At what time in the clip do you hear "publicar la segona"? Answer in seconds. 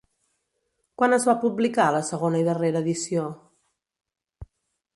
1.43-2.39